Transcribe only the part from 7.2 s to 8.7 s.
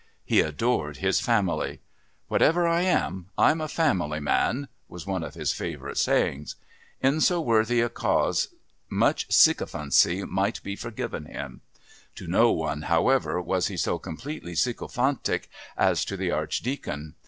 so worthy a cause